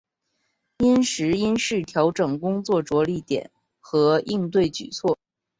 [0.79, 5.19] 因时因势调整工作着力点和应对举措